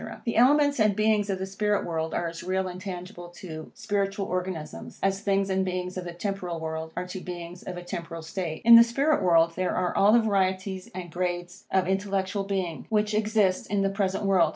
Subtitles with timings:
[0.25, 4.25] The elements and beings in the spirit world are as real and tangible to spiritual
[4.25, 8.23] organs, as things and beings of the temporal world are to beings of a temporal
[8.23, 8.63] state.
[8.65, 13.13] In this spirit world there are all the varieties and grades of intellectual being, which
[13.13, 14.49] exist in the present world.